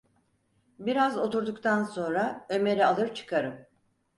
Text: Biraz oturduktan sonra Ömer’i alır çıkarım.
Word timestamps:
Biraz 0.79 1.17
oturduktan 1.17 1.83
sonra 1.83 2.45
Ömer’i 2.49 2.85
alır 2.85 3.13
çıkarım. 3.13 3.65